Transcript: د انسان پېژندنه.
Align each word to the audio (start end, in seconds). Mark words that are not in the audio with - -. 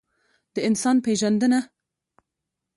د 0.53 0.55
انسان 0.67 0.97
پېژندنه. 1.05 1.59